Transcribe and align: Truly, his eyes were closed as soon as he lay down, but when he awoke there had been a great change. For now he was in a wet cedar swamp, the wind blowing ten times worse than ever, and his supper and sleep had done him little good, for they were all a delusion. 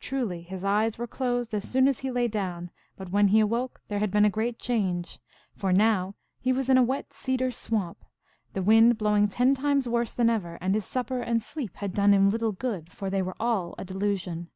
Truly, 0.00 0.40
his 0.40 0.64
eyes 0.64 0.96
were 0.96 1.06
closed 1.06 1.52
as 1.52 1.70
soon 1.70 1.88
as 1.88 1.98
he 1.98 2.10
lay 2.10 2.26
down, 2.26 2.70
but 2.96 3.10
when 3.10 3.28
he 3.28 3.40
awoke 3.40 3.82
there 3.88 3.98
had 3.98 4.10
been 4.10 4.24
a 4.24 4.30
great 4.30 4.58
change. 4.58 5.18
For 5.54 5.74
now 5.74 6.14
he 6.40 6.54
was 6.54 6.70
in 6.70 6.78
a 6.78 6.82
wet 6.82 7.12
cedar 7.12 7.50
swamp, 7.50 8.02
the 8.54 8.62
wind 8.62 8.96
blowing 8.96 9.28
ten 9.28 9.54
times 9.54 9.86
worse 9.86 10.14
than 10.14 10.30
ever, 10.30 10.56
and 10.62 10.74
his 10.74 10.86
supper 10.86 11.20
and 11.20 11.42
sleep 11.42 11.76
had 11.76 11.92
done 11.92 12.14
him 12.14 12.30
little 12.30 12.52
good, 12.52 12.90
for 12.90 13.10
they 13.10 13.20
were 13.20 13.36
all 13.38 13.74
a 13.76 13.84
delusion. 13.84 14.48